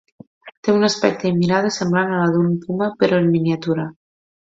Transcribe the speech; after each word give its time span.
Té 0.67 0.73
un 0.77 0.87
aspecte 0.87 1.27
i 1.31 1.33
mirada 1.43 1.73
semblant 1.77 2.17
a 2.17 2.25
la 2.25 2.35
d’un 2.39 2.51
puma 2.67 2.91
però 3.05 3.25
en 3.27 3.33
miniatura. 3.39 3.91